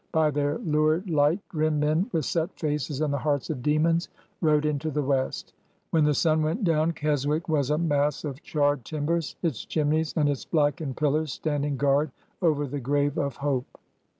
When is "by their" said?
0.11-0.57